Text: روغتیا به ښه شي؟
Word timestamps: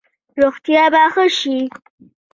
روغتیا 0.39 0.83
به 0.93 1.01
ښه 1.13 1.25
شي؟ 1.37 1.57